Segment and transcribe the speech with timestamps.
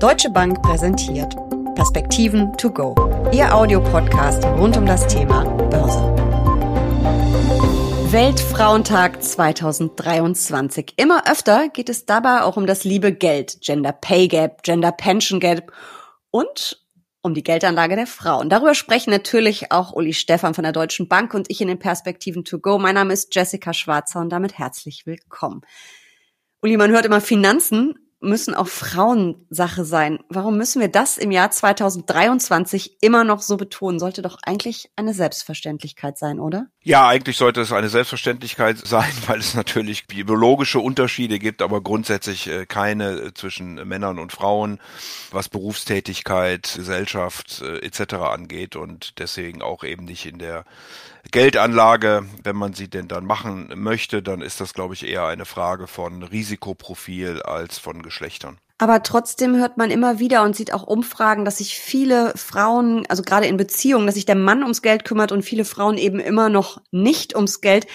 [0.00, 1.36] Deutsche Bank präsentiert
[1.74, 2.94] Perspektiven to go.
[3.34, 6.00] Ihr Audiopodcast rund um das Thema Börse.
[8.10, 10.94] Weltfrauentag 2023.
[10.96, 15.38] Immer öfter geht es dabei auch um das liebe Geld, Gender Pay Gap, Gender Pension
[15.38, 15.70] Gap
[16.30, 16.82] und
[17.20, 18.48] um die Geldanlage der Frauen.
[18.48, 22.46] Darüber sprechen natürlich auch Uli Stefan von der Deutschen Bank und ich in den Perspektiven
[22.46, 22.78] to go.
[22.78, 25.60] Mein Name ist Jessica Schwarzer und damit herzlich willkommen.
[26.62, 30.18] Uli, man hört immer Finanzen, müssen auch Frauensache sein.
[30.28, 33.98] Warum müssen wir das im Jahr 2023 immer noch so betonen?
[33.98, 36.66] Sollte doch eigentlich eine Selbstverständlichkeit sein, oder?
[36.82, 42.46] Ja, eigentlich sollte es eine Selbstverständlichkeit sein, weil es natürlich biologische Unterschiede gibt, aber grundsätzlich
[42.46, 44.80] äh, keine zwischen Männern und Frauen,
[45.30, 48.14] was Berufstätigkeit, Gesellschaft äh, etc.
[48.14, 50.64] angeht und deswegen auch eben nicht in der
[51.30, 55.44] Geldanlage, wenn man sie denn dann machen möchte, dann ist das, glaube ich, eher eine
[55.44, 58.58] Frage von Risikoprofil als von Geschlechtern.
[58.78, 63.22] Aber trotzdem hört man immer wieder und sieht auch Umfragen, dass sich viele Frauen, also
[63.22, 66.48] gerade in Beziehungen, dass sich der Mann ums Geld kümmert und viele Frauen eben immer
[66.48, 67.86] noch nicht ums Geld.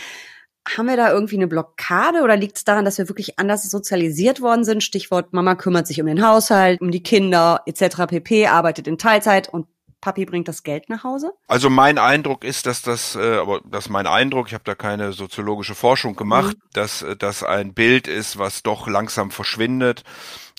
[0.78, 4.41] Haben wir da irgendwie eine Blockade oder liegt es daran, dass wir wirklich anders sozialisiert
[4.41, 4.83] worden sind?
[4.83, 8.05] Stichwort Mama kümmert sich um den Haushalt, um die Kinder etc.
[8.07, 9.66] pp, arbeitet in Teilzeit und
[10.06, 11.34] Papi bringt das Geld nach Hause?
[11.48, 14.75] Also mein Eindruck ist, dass das, äh, aber das ist mein Eindruck, ich habe da
[14.75, 16.62] keine soziologische Forschung gemacht, mhm.
[16.73, 20.03] dass äh, das ein Bild ist, was doch langsam verschwindet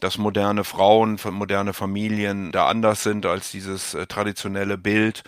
[0.01, 5.23] dass moderne Frauen, moderne Familien da anders sind als dieses äh, traditionelle Bild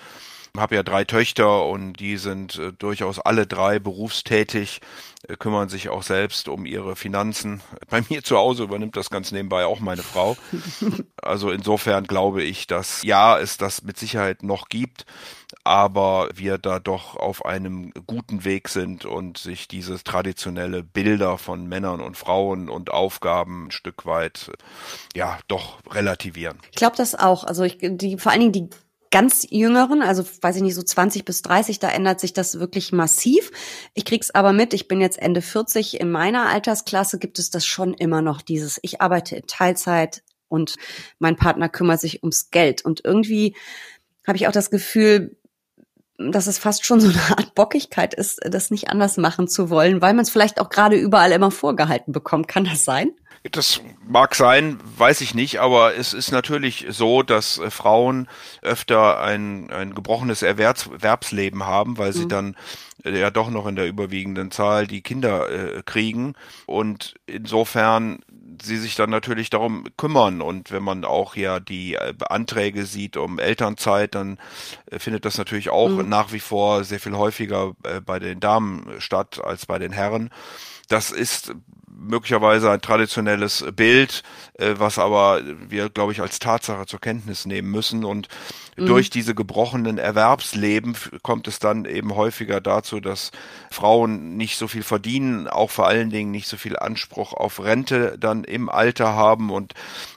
[0.56, 4.80] habe ja drei Töchter und die sind äh, durchaus alle drei berufstätig,
[5.26, 7.60] äh, kümmern sich auch selbst um ihre Finanzen.
[7.90, 10.36] Bei mir zu Hause übernimmt das ganz nebenbei auch meine Frau.
[11.20, 15.04] Also insofern glaube ich, dass ja, es das mit Sicherheit noch gibt,
[15.62, 21.66] aber wir da doch auf einem guten Weg sind und sich diese traditionelle Bilder von
[21.66, 24.52] Männern und Frauen und Aufgaben ein Stück weit
[25.14, 26.58] ja doch relativieren.
[26.70, 27.44] Ich glaube das auch.
[27.44, 28.70] Also ich, die vor allen Dingen die
[29.10, 32.92] ganz Jüngeren, also weiß ich nicht, so 20 bis 30, da ändert sich das wirklich
[32.92, 33.50] massiv.
[33.94, 37.66] Ich krieg's aber mit, ich bin jetzt Ende 40, in meiner Altersklasse gibt es das
[37.66, 40.76] schon immer noch, dieses, ich arbeite in Teilzeit und
[41.18, 42.84] mein Partner kümmert sich ums Geld.
[42.84, 43.54] Und irgendwie
[44.26, 45.36] habe ich auch das Gefühl,
[46.18, 50.02] dass es fast schon so eine Art Bockigkeit ist, das nicht anders machen zu wollen,
[50.02, 52.48] weil man es vielleicht auch gerade überall immer vorgehalten bekommt.
[52.48, 53.12] Kann das sein?
[53.52, 58.28] Das mag sein, weiß ich nicht, aber es ist natürlich so, dass äh, Frauen
[58.62, 62.28] öfter ein, ein gebrochenes Erwerbsleben haben, weil sie mhm.
[62.28, 62.56] dann
[63.04, 66.34] äh, ja doch noch in der überwiegenden Zahl die Kinder äh, kriegen
[66.66, 68.18] und insofern
[68.62, 73.16] sie sich dann natürlich darum kümmern und wenn man auch ja die äh, Anträge sieht
[73.16, 74.38] um Elternzeit, dann
[74.90, 76.08] äh, findet das natürlich auch mhm.
[76.08, 80.30] nach wie vor sehr viel häufiger äh, bei den Damen statt als bei den Herren.
[80.88, 81.54] Das ist
[81.98, 84.22] möglicherweise ein traditionelles Bild,
[84.54, 88.04] äh, was aber wir, glaube ich, als Tatsache zur Kenntnis nehmen müssen.
[88.04, 88.28] Und
[88.76, 88.86] mhm.
[88.86, 93.32] durch diese gebrochenen Erwerbsleben kommt es dann eben häufiger dazu, dass
[93.70, 98.16] Frauen nicht so viel verdienen, auch vor allen Dingen nicht so viel Anspruch auf Rente
[98.18, 99.50] dann im Alter haben.
[99.50, 99.74] Und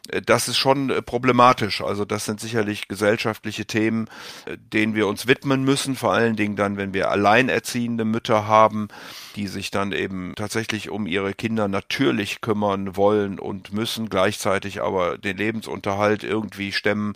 [0.10, 1.82] äh, das ist schon äh, problematisch.
[1.82, 4.08] Also das sind sicherlich gesellschaftliche Themen,
[4.46, 8.90] äh, denen wir uns widmen müssen, vor allen Dingen dann, wenn wir alleinerziehende Mütter haben,
[9.36, 15.18] die sich dann eben tatsächlich um ihre Kinder natürlich kümmern wollen und müssen, gleichzeitig aber
[15.18, 17.16] den Lebensunterhalt irgendwie stemmen.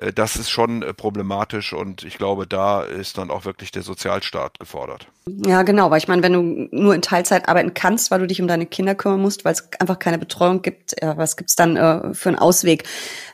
[0.00, 3.82] Äh, das ist schon äh, problematisch und ich glaube, da ist dann auch wirklich der
[3.82, 5.06] Sozialstaat gefordert.
[5.46, 8.40] Ja, genau, weil ich meine, wenn du nur in Teilzeit arbeiten kannst, weil du dich
[8.40, 11.76] um deine Kinder kümmern musst, weil es einfach keine Betreuung gibt, ja, was gibt's dann
[11.76, 12.84] äh, für einen Ausweg?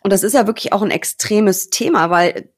[0.03, 2.51] Und das ist ja wirklich auch ein extremes Thema, weil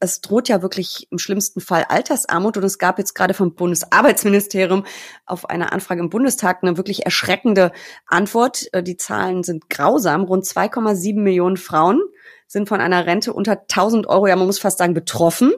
[0.00, 2.56] es droht ja wirklich im schlimmsten Fall Altersarmut.
[2.56, 4.84] Und es gab jetzt gerade vom Bundesarbeitsministerium
[5.24, 7.72] auf eine Anfrage im Bundestag eine wirklich erschreckende
[8.06, 8.66] Antwort.
[8.72, 10.24] Äh, die Zahlen sind grausam.
[10.24, 12.00] Rund 2,7 Millionen Frauen
[12.46, 15.52] sind von einer Rente unter 1000 Euro, ja, man muss fast sagen, betroffen.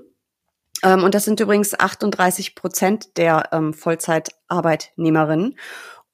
[0.83, 5.57] Ähm, und das sind übrigens 38 Prozent der ähm, Vollzeitarbeitnehmerinnen.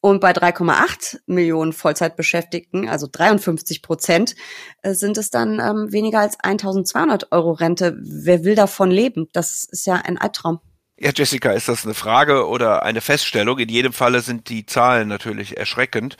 [0.05, 4.37] Und bei 3,8 Millionen Vollzeitbeschäftigten, also 53 Prozent,
[4.83, 7.97] äh, sind es dann ähm, weniger als 1200 Euro Rente.
[8.03, 9.29] Wer will davon leben?
[9.33, 10.61] Das ist ja ein Albtraum.
[10.99, 13.59] Ja, Jessica, ist das eine Frage oder eine Feststellung?
[13.59, 16.19] In jedem Falle sind die Zahlen natürlich erschreckend.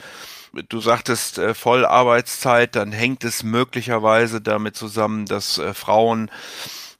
[0.67, 6.31] Du sagtest äh, Vollarbeitszeit, dann hängt es möglicherweise damit zusammen, dass äh, Frauen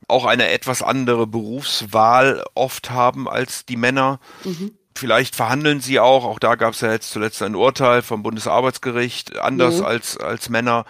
[0.08, 4.20] auch eine etwas andere Berufswahl oft haben als die Männer.
[4.44, 8.24] Mhm Vielleicht verhandeln sie auch, auch da gab es ja jetzt zuletzt ein Urteil vom
[8.24, 9.86] Bundesarbeitsgericht, anders mhm.
[9.86, 10.86] als, als Männer.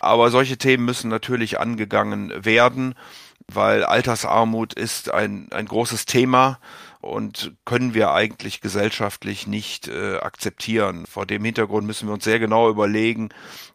[0.00, 2.94] Aber solche Themen müssen natürlich angegangen werden,
[3.48, 6.58] weil Altersarmut ist ein, ein großes Thema
[7.02, 11.04] und können wir eigentlich gesellschaftlich nicht äh, akzeptieren.
[11.06, 13.28] Vor dem Hintergrund müssen wir uns sehr genau überlegen,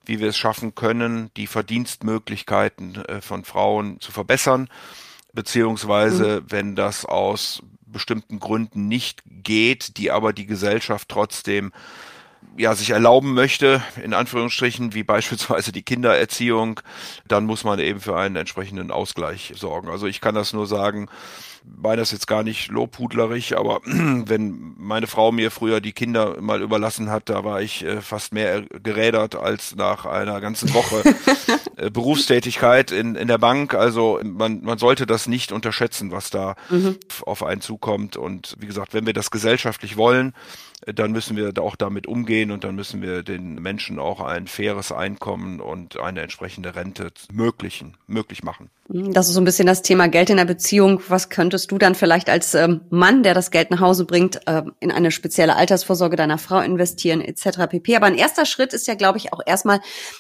[0.06, 4.68] wie wir es schaffen können, die Verdienstmöglichkeiten äh, von Frauen zu verbessern,
[5.34, 6.46] beziehungsweise mhm.
[6.50, 7.62] wenn das aus
[7.96, 11.72] bestimmten Gründen nicht geht, die aber die Gesellschaft trotzdem
[12.58, 16.82] ja, sich erlauben möchte, in Anführungsstrichen, wie beispielsweise die Kindererziehung,
[17.26, 19.88] dann muss man eben für einen entsprechenden Ausgleich sorgen.
[19.88, 21.08] Also ich kann das nur sagen,
[21.66, 26.62] meine das jetzt gar nicht lobhudlerig, aber wenn meine Frau mir früher die Kinder mal
[26.62, 31.04] überlassen hat, da war ich äh, fast mehr gerädert als nach einer ganzen Woche
[31.78, 33.74] äh, Berufstätigkeit in, in der Bank.
[33.74, 36.98] Also man, man sollte das nicht unterschätzen, was da mhm.
[37.26, 38.18] auf einen zukommt.
[38.18, 40.34] Und wie gesagt, wenn wir das gesellschaftlich wollen,
[40.86, 44.92] dann müssen wir auch damit umgehen und dann müssen wir den Menschen auch ein faires
[44.92, 48.70] Einkommen und eine entsprechende Rente möglichen, möglich machen.
[48.88, 51.02] Das ist so ein bisschen das Thema Geld in der Beziehung.
[51.08, 54.62] Was könntest du dann vielleicht als ähm, Mann, der das Geld nach Hause bringt, äh,
[54.80, 57.68] in eine spezielle Altersvorsorge deiner Frau investieren etc.
[57.68, 57.96] pp.
[57.96, 59.80] Aber ein erster Schritt ist ja, glaube ich, auch erstmal,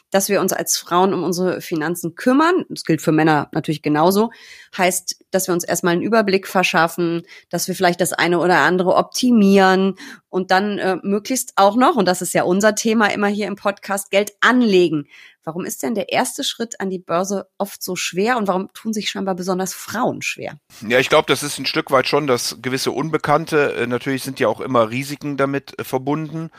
[0.09, 2.65] dass wir uns als Frauen um unsere Finanzen kümmern.
[2.69, 4.31] Das gilt für Männer natürlich genauso.
[4.75, 7.21] Heißt, dass wir uns erstmal einen Überblick verschaffen,
[7.51, 9.94] dass wir vielleicht das eine oder andere optimieren
[10.36, 13.56] und dann äh, möglichst auch noch, und das ist ja unser Thema immer hier im
[13.56, 15.08] Podcast, Geld anlegen.
[15.46, 18.92] Warum ist denn der erste Schritt an die Börse oft so schwer und warum tun
[18.92, 20.60] sich scheinbar besonders Frauen schwer?
[20.86, 23.76] Ja, ich glaube, das ist ein Stück weit schon das gewisse Unbekannte.
[23.76, 26.50] Äh, natürlich sind ja auch immer Risiken damit äh, verbunden.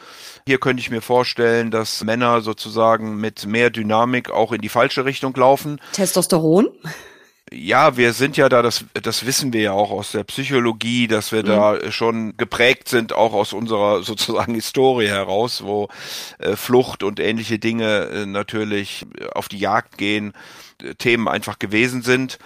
[0.47, 5.05] Hier könnte ich mir vorstellen, dass Männer sozusagen mit mehr Dynamik auch in die falsche
[5.05, 5.83] Richtung laufen.
[5.93, 6.71] Testosteron?
[7.53, 11.31] Ja, wir sind ja da, das, das wissen wir ja auch aus der Psychologie, dass
[11.31, 11.47] wir mhm.
[11.47, 15.89] da schon geprägt sind, auch aus unserer sozusagen Historie heraus, wo
[16.39, 20.33] äh, Flucht und ähnliche Dinge äh, natürlich auf die Jagd gehen,
[20.83, 22.39] äh, Themen einfach gewesen sind.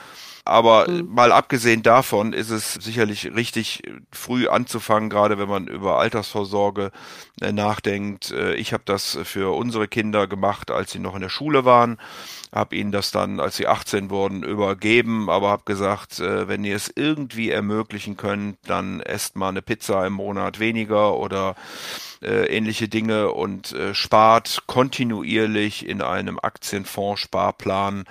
[0.50, 1.14] Aber mhm.
[1.14, 6.91] mal abgesehen davon ist es sicherlich richtig, früh anzufangen, gerade wenn man über Altersvorsorge
[7.41, 8.32] äh, nachdenkt.
[8.32, 11.99] Äh, ich habe das für unsere Kinder gemacht, als sie noch in der Schule waren
[12.52, 16.75] habe ihnen das dann, als sie 18 wurden, übergeben, aber habe gesagt, äh, wenn ihr
[16.75, 21.55] es irgendwie ermöglichen könnt, dann esst mal eine Pizza im Monat weniger oder
[22.23, 28.05] äh, ähnliche Dinge und spart kontinuierlich in einem Aktienfonds-Sparplan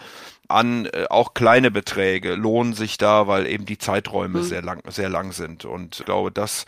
[0.49, 0.85] an.
[0.85, 4.43] Äh, auch kleine Beträge lohnen sich da, weil eben die Zeiträume mhm.
[4.43, 5.65] sehr lang, sehr lang sind.
[5.65, 6.65] Und ich glaube, das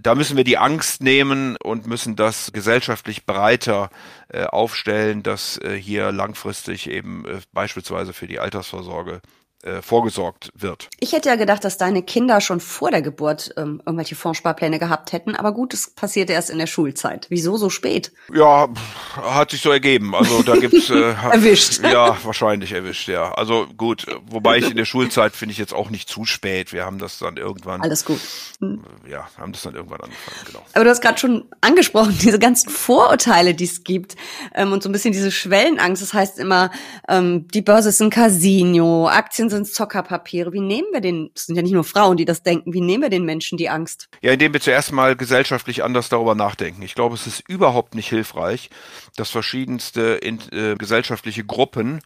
[0.00, 3.90] da müssen wir die Angst nehmen und müssen das gesellschaftlich breiter
[4.28, 9.20] äh, aufstellen, dass äh, hier langfristig eben äh, beispielsweise für die Altersvorsorge
[9.66, 10.88] äh, vorgesorgt wird.
[11.00, 15.12] Ich hätte ja gedacht, dass deine Kinder schon vor der Geburt ähm, irgendwelche Fondssparpläne gehabt
[15.12, 17.26] hätten, aber gut, es passierte erst in der Schulzeit.
[17.30, 18.12] Wieso so spät?
[18.32, 18.68] Ja,
[19.16, 20.14] hat sich so ergeben.
[20.14, 20.94] Also da gibt's äh,
[21.32, 21.80] erwischt.
[21.82, 23.32] Ja, wahrscheinlich erwischt, ja.
[23.34, 26.72] Also gut, wobei ich in der Schulzeit finde ich jetzt auch nicht zu spät.
[26.72, 27.82] Wir haben das dann irgendwann.
[27.82, 28.20] Alles gut.
[28.60, 28.84] Hm.
[29.10, 30.62] Ja, haben das dann irgendwann angefangen, genau.
[30.74, 34.16] Aber du hast gerade schon angesprochen, diese ganzen Vorurteile, die es gibt
[34.54, 36.02] ähm, und so ein bisschen diese Schwellenangst.
[36.02, 36.70] Das heißt immer,
[37.08, 40.52] ähm, die Börse ist ein Casino, Aktien sind Zockerpapiere.
[40.52, 43.02] Wie nehmen wir den, es sind ja nicht nur Frauen, die das denken, wie nehmen
[43.02, 44.08] wir den Menschen die Angst?
[44.20, 46.82] Ja, indem wir zuerst mal gesellschaftlich anders darüber nachdenken.
[46.82, 48.70] Ich glaube, es ist überhaupt nicht hilfreich,
[49.16, 52.00] dass verschiedenste in, äh, gesellschaftliche Gruppen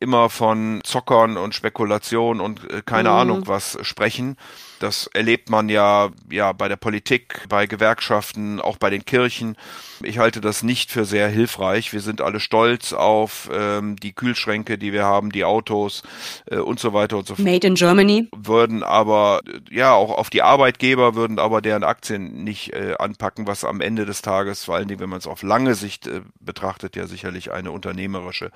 [0.00, 3.14] immer von Zockern und Spekulation und äh, keine mhm.
[3.16, 4.36] Ahnung was sprechen.
[4.84, 9.56] Das erlebt man ja, ja bei der Politik, bei Gewerkschaften, auch bei den Kirchen.
[10.02, 11.94] Ich halte das nicht für sehr hilfreich.
[11.94, 16.02] Wir sind alle stolz auf ähm, die Kühlschränke, die wir haben, die Autos
[16.50, 17.46] äh, und so weiter und so fort.
[17.46, 18.28] Made in Germany.
[18.36, 19.40] Würden aber,
[19.70, 24.04] ja, auch auf die Arbeitgeber würden aber deren Aktien nicht äh, anpacken, was am Ende
[24.04, 27.52] des Tages, vor allen Dingen, wenn man es auf lange Sicht äh, betrachtet, ja sicherlich
[27.52, 28.50] eine unternehmerische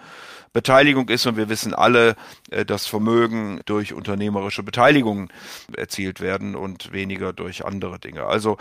[0.52, 1.26] Beteiligung ist.
[1.26, 2.16] Und wir wissen alle,
[2.50, 5.30] äh, dass Vermögen durch unternehmerische Beteiligung
[5.74, 8.26] erzielt werden und weniger durch andere Dinge.
[8.26, 8.58] Also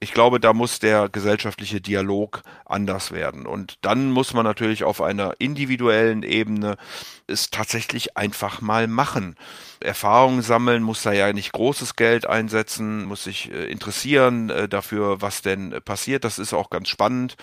[0.00, 3.46] ich glaube, da muss der gesellschaftliche Dialog anders werden.
[3.46, 6.76] Und dann muss man natürlich auf einer individuellen Ebene
[7.26, 9.36] es tatsächlich einfach mal machen.
[9.80, 15.20] Erfahrungen sammeln, muss da ja nicht großes Geld einsetzen, muss sich äh, interessieren äh, dafür,
[15.20, 16.24] was denn passiert.
[16.24, 17.36] Das ist auch ganz spannend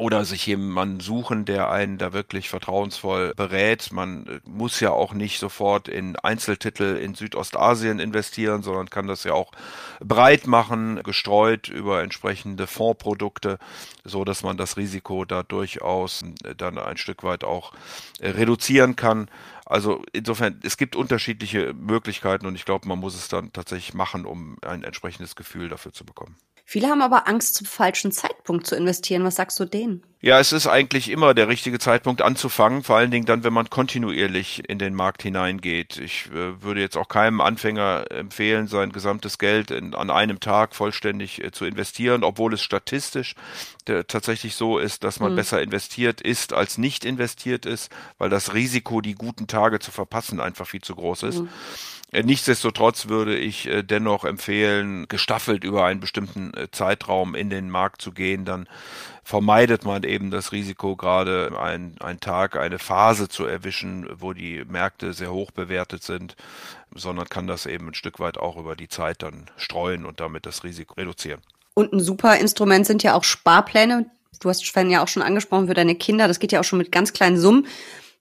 [0.00, 3.92] oder sich jemanden suchen, der einen da wirklich vertrauensvoll berät.
[3.92, 9.24] Man äh, muss ja auch nicht sofort in Einzeltitel in Südostasien investieren, sondern kann das
[9.24, 9.52] ja auch
[10.00, 13.58] breit machen, gestreut über entsprechende Fondsprodukte,
[14.02, 17.74] so dass man das Risiko da durchaus äh, dann ein Stück weit auch
[18.20, 19.28] äh, reduzieren kann.
[19.66, 24.24] Also insofern, es gibt unterschiedliche Möglichkeiten und ich glaube, man muss es dann tatsächlich machen,
[24.24, 26.36] um ein entsprechendes Gefühl dafür zu bekommen.
[26.72, 29.24] Viele haben aber Angst, zum falschen Zeitpunkt zu investieren.
[29.24, 30.06] Was sagst du denen?
[30.22, 33.70] Ja, es ist eigentlich immer der richtige Zeitpunkt anzufangen, vor allen Dingen dann, wenn man
[33.70, 35.96] kontinuierlich in den Markt hineingeht.
[35.96, 40.74] Ich äh, würde jetzt auch keinem Anfänger empfehlen, sein gesamtes Geld in, an einem Tag
[40.74, 43.34] vollständig äh, zu investieren, obwohl es statistisch
[43.88, 45.36] äh, tatsächlich so ist, dass man mhm.
[45.36, 50.38] besser investiert ist, als nicht investiert ist, weil das Risiko, die guten Tage zu verpassen,
[50.38, 51.38] einfach viel zu groß ist.
[51.40, 51.48] Mhm.
[52.12, 58.02] Nichtsdestotrotz würde ich äh, dennoch empfehlen, gestaffelt über einen bestimmten äh, Zeitraum in den Markt
[58.02, 58.44] zu gehen.
[58.44, 58.68] Dann
[59.30, 64.64] vermeidet man eben das Risiko, gerade ein, einen Tag, eine Phase zu erwischen, wo die
[64.64, 66.34] Märkte sehr hoch bewertet sind,
[66.92, 70.46] sondern kann das eben ein Stück weit auch über die Zeit dann streuen und damit
[70.46, 71.40] das Risiko reduzieren.
[71.74, 74.10] Und ein super Instrument sind ja auch Sparpläne.
[74.40, 76.26] Du hast Sven ja auch schon angesprochen für deine Kinder.
[76.26, 77.68] Das geht ja auch schon mit ganz kleinen Summen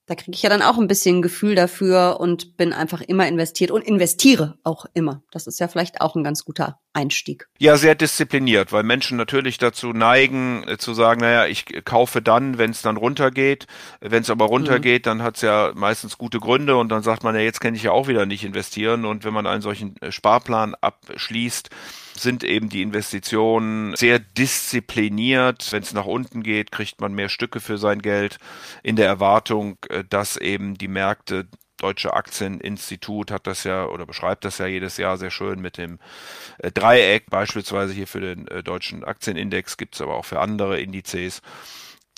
[0.09, 3.69] da kriege ich ja dann auch ein bisschen Gefühl dafür und bin einfach immer investiert
[3.69, 5.21] und investiere auch immer.
[5.31, 7.47] Das ist ja vielleicht auch ein ganz guter Einstieg.
[7.59, 12.57] Ja, sehr diszipliniert, weil Menschen natürlich dazu neigen äh, zu sagen, naja, ich kaufe dann,
[12.57, 13.67] wenn es dann runtergeht.
[14.01, 15.09] Wenn es aber runtergeht, mhm.
[15.09, 17.83] dann hat es ja meistens gute Gründe und dann sagt man, ja, jetzt kann ich
[17.83, 19.05] ja auch wieder nicht investieren.
[19.05, 21.69] Und wenn man einen solchen äh, Sparplan abschließt,
[22.15, 25.71] sind eben die Investitionen sehr diszipliniert.
[25.71, 28.39] Wenn es nach unten geht, kriegt man mehr Stücke für sein Geld
[28.83, 31.47] in der Erwartung, äh, dass eben die Märkte
[31.79, 35.99] Deutsche Aktieninstitut hat das ja oder beschreibt das ja jedes Jahr sehr schön mit dem
[36.59, 40.79] äh, Dreieck, beispielsweise hier für den äh, deutschen Aktienindex, gibt es aber auch für andere
[40.79, 41.41] Indizes.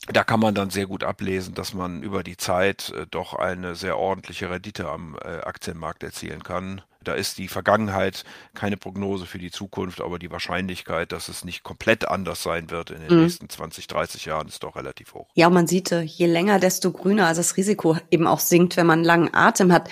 [0.08, 4.00] Da kann man dann sehr gut ablesen, dass man über die Zeit doch eine sehr
[4.00, 6.82] ordentliche Rendite am Aktienmarkt erzielen kann.
[7.04, 11.64] Da ist die Vergangenheit keine Prognose für die Zukunft, aber die Wahrscheinlichkeit, dass es nicht
[11.64, 13.24] komplett anders sein wird in den mhm.
[13.24, 15.30] nächsten 20, 30 Jahren, ist doch relativ hoch.
[15.34, 18.86] Ja, man sieht, äh, je länger, desto grüner, also das Risiko eben auch sinkt, wenn
[18.86, 19.90] man einen langen Atem hat.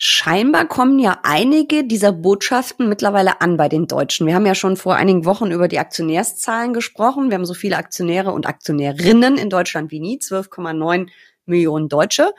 [0.00, 4.28] Scheinbar kommen ja einige dieser Botschaften mittlerweile an bei den Deutschen.
[4.28, 7.30] Wir haben ja schon vor einigen Wochen über die Aktionärszahlen gesprochen.
[7.30, 11.08] Wir haben so viele Aktionäre und Aktionärinnen in Deutschland wie nie, 12,9
[11.46, 12.32] Millionen Deutsche.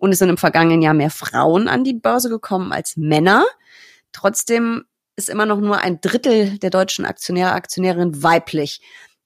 [0.00, 3.44] Und es sind im vergangenen Jahr mehr Frauen an die Börse gekommen als Männer.
[4.12, 8.80] Trotzdem ist immer noch nur ein Drittel der deutschen Aktionäre, Aktionärinnen weiblich.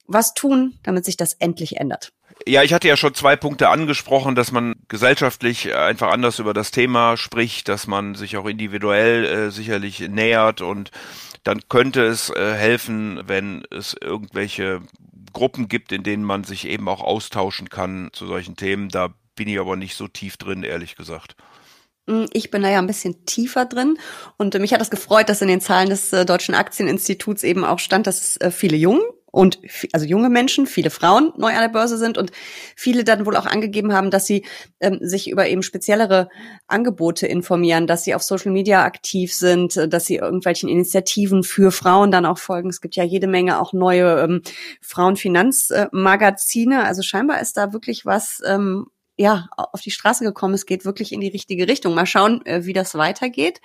[0.06, 2.12] Was tun, damit sich das endlich ändert?
[2.44, 6.72] Ja, ich hatte ja schon zwei Punkte angesprochen, dass man gesellschaftlich einfach anders über das
[6.72, 10.90] Thema spricht, dass man sich auch individuell äh, sicherlich nähert und
[11.44, 14.80] dann könnte es äh, helfen, wenn es irgendwelche
[15.32, 18.88] Gruppen gibt, in denen man sich eben auch austauschen kann zu solchen Themen.
[18.88, 21.36] Da bin ich aber nicht so tief drin, ehrlich gesagt.
[22.06, 23.98] Mm, ich bin da ja ein bisschen tiefer drin
[24.36, 27.78] und mich hat das gefreut, dass in den Zahlen des äh, Deutschen Aktieninstituts eben auch
[27.78, 29.58] stand, dass äh, viele Jungen und
[29.92, 32.30] also junge Menschen, viele Frauen neu an der Börse sind und
[32.76, 34.44] viele dann wohl auch angegeben haben, dass sie
[34.78, 36.28] ähm, sich über eben speziellere
[36.68, 41.72] Angebote informieren, dass sie auf Social Media aktiv sind, äh, dass sie irgendwelchen Initiativen für
[41.72, 42.68] Frauen dann auch folgen.
[42.68, 44.42] Es gibt ja jede Menge auch neue ähm,
[44.80, 46.84] Frauenfinanzmagazine.
[46.84, 48.86] Also scheinbar ist da wirklich was ähm,
[49.16, 50.54] ja, auf die Straße gekommen.
[50.54, 51.94] Es geht wirklich in die richtige Richtung.
[51.94, 53.60] Mal schauen, äh, wie das weitergeht.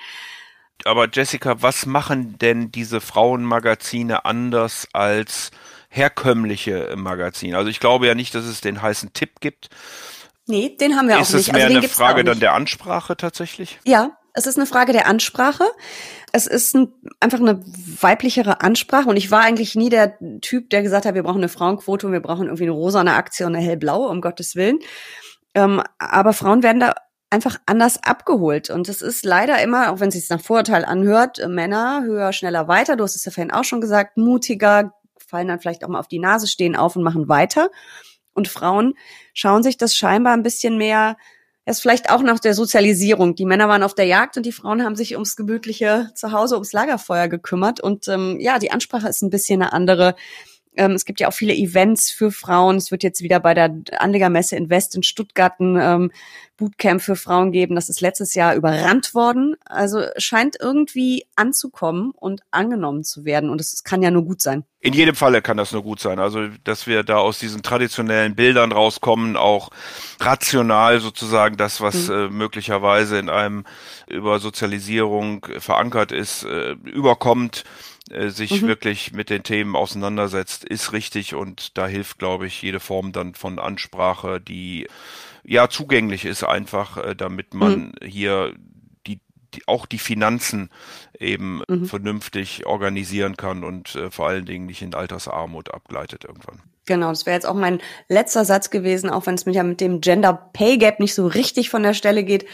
[0.86, 5.52] Aber Jessica, was machen denn diese Frauenmagazine anders als
[5.90, 7.58] herkömmliche Magazine?
[7.58, 9.70] Also ich glaube ja nicht, dass es den heißen Tipp gibt.
[10.46, 11.42] Nee, den haben wir ist auch nicht.
[11.42, 13.80] Ist es mehr also eine Frage dann der Ansprache tatsächlich?
[13.86, 15.66] Ja, es ist eine Frage der Ansprache.
[16.32, 17.62] Es ist ein, einfach eine
[18.02, 19.10] weiblichere Ansprache.
[19.10, 22.14] Und ich war eigentlich nie der Typ, der gesagt hat, wir brauchen eine Frauenquote und
[22.14, 24.80] wir brauchen irgendwie eine rosane Aktie und eine hellblaue, um Gottes Willen.
[25.54, 26.94] Ähm, aber Frauen werden da
[27.30, 28.70] einfach anders abgeholt.
[28.70, 32.34] Und es ist leider immer, auch wenn es sich nach Vorurteil anhört, äh, Männer höher,
[32.34, 32.96] schneller, weiter.
[32.96, 34.94] Du hast es ja vorhin auch schon gesagt, mutiger,
[35.28, 37.70] fallen dann vielleicht auch mal auf die Nase, stehen auf und machen weiter.
[38.34, 38.96] Und Frauen
[39.34, 41.18] schauen sich das scheinbar ein bisschen mehr,
[41.66, 43.36] erst vielleicht auch nach der Sozialisierung.
[43.36, 46.74] Die Männer waren auf der Jagd und die Frauen haben sich ums gemütliche Zuhause, ums
[46.74, 47.80] Lagerfeuer gekümmert.
[47.80, 50.16] Und ähm, ja, die Ansprache ist ein bisschen eine andere.
[50.80, 52.78] Ähm, es gibt ja auch viele Events für Frauen.
[52.78, 56.12] Es wird jetzt wieder bei der Anlegermesse Invest in Stuttgart ein ähm,
[56.56, 57.76] Bootcamp für Frauen geben.
[57.76, 59.56] Das ist letztes Jahr überrannt worden.
[59.66, 63.50] Also scheint irgendwie anzukommen und angenommen zu werden.
[63.50, 64.64] Und es kann ja nur gut sein.
[64.80, 66.20] In jedem Falle kann das nur gut sein.
[66.20, 69.70] Also, dass wir da aus diesen traditionellen Bildern rauskommen, auch
[70.22, 72.14] rational sozusagen das, was mhm.
[72.14, 73.66] äh, möglicherweise in einem
[74.08, 77.66] über Sozialisierung verankert ist, äh, überkommt
[78.12, 78.68] äh, sich mhm.
[78.68, 83.36] wirklich mit den Themen auseinandersetzt, ist richtig und da hilft, glaube ich, jede Form dann
[83.36, 84.88] von Ansprache, die
[85.44, 88.08] ja zugänglich ist einfach, äh, damit man mhm.
[88.08, 88.54] hier
[89.08, 89.20] die,
[89.54, 90.70] die, auch die Finanzen
[91.18, 91.86] eben mhm.
[91.86, 96.62] vernünftig organisieren kann und äh, vor allen Dingen nicht in Altersarmut abgleitet irgendwann.
[96.86, 99.80] Genau, das wäre jetzt auch mein letzter Satz gewesen, auch wenn es mit, ja mit
[99.80, 102.46] dem Gender Pay Gap nicht so richtig von der Stelle geht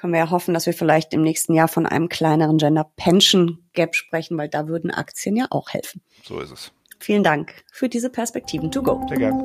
[0.00, 3.58] können wir ja hoffen, dass wir vielleicht im nächsten Jahr von einem kleineren Gender Pension
[3.74, 6.00] Gap sprechen, weil da würden Aktien ja auch helfen.
[6.24, 6.72] So ist es.
[6.98, 9.00] Vielen Dank für diese Perspektiven to go.
[9.08, 9.42] Sehr gerne.